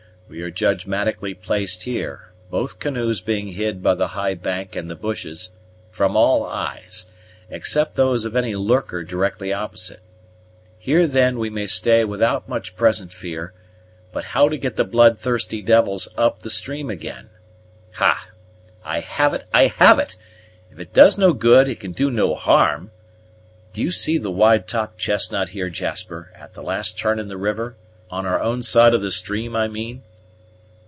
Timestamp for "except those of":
7.49-8.33